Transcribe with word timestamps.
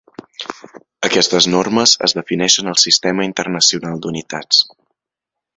Aquestes 1.07 1.47
normes 1.55 1.93
es 2.09 2.17
defineixen 2.21 2.71
al 2.73 2.81
Sistema 2.87 3.29
Internacional 3.31 4.05
d'Unitats. 4.07 4.65